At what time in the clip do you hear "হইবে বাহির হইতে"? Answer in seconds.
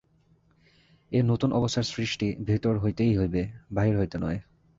3.17-4.17